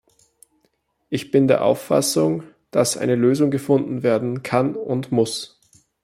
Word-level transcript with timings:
Ich 1.09 1.29
bin 1.29 1.47
der 1.47 1.63
Auffassung, 1.63 2.41
dass 2.71 2.97
eine 2.97 3.13
Lösung 3.13 3.51
gefunden 3.51 4.01
werden 4.01 4.41
kann 4.41 4.73
und 4.75 5.11
muss. 5.11 5.59